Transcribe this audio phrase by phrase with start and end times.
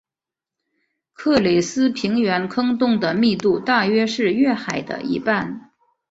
[1.13, 5.69] 克里斯平原坑洞的密度大约是月海的一半。